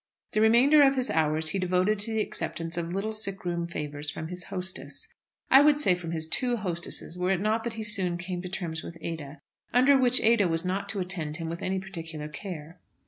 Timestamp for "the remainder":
0.31-0.81